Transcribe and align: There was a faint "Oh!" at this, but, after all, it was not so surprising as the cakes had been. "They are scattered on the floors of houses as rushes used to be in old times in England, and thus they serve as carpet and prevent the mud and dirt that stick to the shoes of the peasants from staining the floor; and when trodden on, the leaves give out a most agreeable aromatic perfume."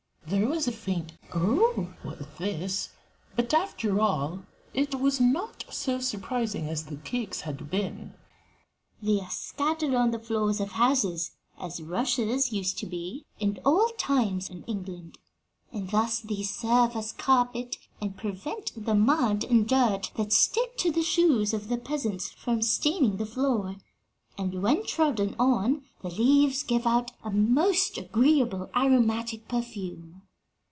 There 0.27 0.47
was 0.47 0.65
a 0.65 0.71
faint 0.71 1.17
"Oh!" 1.35 1.93
at 2.05 2.37
this, 2.37 2.91
but, 3.35 3.53
after 3.53 3.99
all, 3.99 4.43
it 4.73 4.95
was 4.95 5.19
not 5.19 5.65
so 5.69 5.99
surprising 5.99 6.69
as 6.69 6.85
the 6.85 6.95
cakes 6.95 7.41
had 7.41 7.69
been. 7.69 8.13
"They 9.01 9.19
are 9.19 9.29
scattered 9.29 9.93
on 9.93 10.11
the 10.11 10.19
floors 10.19 10.61
of 10.61 10.73
houses 10.73 11.31
as 11.59 11.81
rushes 11.81 12.53
used 12.53 12.77
to 12.77 12.85
be 12.85 13.25
in 13.41 13.59
old 13.65 13.97
times 13.97 14.49
in 14.49 14.63
England, 14.67 15.17
and 15.73 15.89
thus 15.89 16.21
they 16.21 16.43
serve 16.43 16.95
as 16.95 17.11
carpet 17.11 17.75
and 18.01 18.15
prevent 18.15 18.71
the 18.77 18.95
mud 18.95 19.43
and 19.43 19.67
dirt 19.67 20.11
that 20.15 20.31
stick 20.31 20.77
to 20.77 20.91
the 20.91 21.03
shoes 21.03 21.53
of 21.53 21.67
the 21.67 21.77
peasants 21.77 22.29
from 22.29 22.61
staining 22.61 23.17
the 23.17 23.25
floor; 23.25 23.75
and 24.37 24.63
when 24.63 24.83
trodden 24.85 25.35
on, 25.37 25.83
the 26.01 26.09
leaves 26.09 26.63
give 26.63 26.87
out 26.87 27.11
a 27.23 27.29
most 27.29 27.97
agreeable 27.97 28.69
aromatic 28.75 29.45
perfume." 29.49 30.19